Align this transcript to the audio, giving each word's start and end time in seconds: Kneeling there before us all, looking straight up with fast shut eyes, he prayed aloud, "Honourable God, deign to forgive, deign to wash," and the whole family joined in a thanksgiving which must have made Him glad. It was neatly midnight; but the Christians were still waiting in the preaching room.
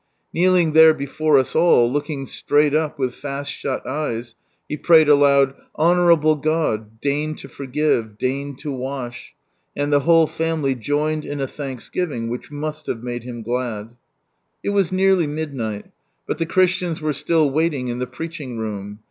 Kneeling 0.33 0.73
there 0.73 0.95
before 0.95 1.37
us 1.37 1.55
all, 1.55 1.87
looking 1.93 2.25
straight 2.25 2.73
up 2.73 2.97
with 2.97 3.13
fast 3.13 3.51
shut 3.51 3.85
eyes, 3.85 4.33
he 4.67 4.75
prayed 4.75 5.07
aloud, 5.07 5.53
"Honourable 5.77 6.37
God, 6.37 6.99
deign 7.01 7.35
to 7.35 7.47
forgive, 7.47 8.17
deign 8.17 8.55
to 8.55 8.71
wash," 8.71 9.35
and 9.75 9.93
the 9.93 9.99
whole 9.99 10.25
family 10.25 10.73
joined 10.73 11.23
in 11.23 11.39
a 11.39 11.47
thanksgiving 11.47 12.29
which 12.29 12.49
must 12.49 12.87
have 12.87 13.03
made 13.03 13.23
Him 13.25 13.43
glad. 13.43 13.91
It 14.63 14.69
was 14.69 14.91
neatly 14.91 15.27
midnight; 15.27 15.85
but 16.25 16.39
the 16.39 16.47
Christians 16.47 16.99
were 16.99 17.13
still 17.13 17.51
waiting 17.51 17.87
in 17.89 17.99
the 17.99 18.07
preaching 18.07 18.57
room. 18.57 18.99